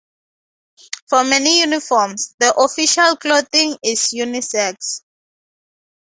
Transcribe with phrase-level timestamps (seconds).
[1.09, 5.01] For many uniforms, the official clothing is unisex.